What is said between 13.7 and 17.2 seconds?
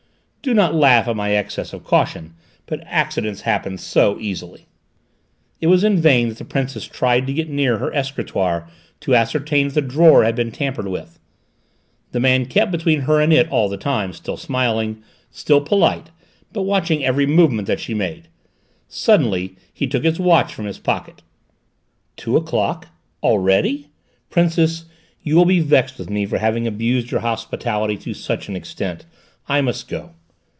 time, still smiling, still polite, but watching